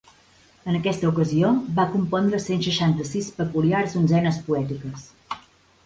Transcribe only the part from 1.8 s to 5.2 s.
va compondre cent seixanta-sis peculiars onzenes poètiques.